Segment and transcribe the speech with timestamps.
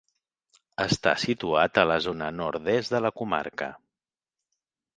[0.85, 3.71] Està situat a la zona nord-est de la comarca.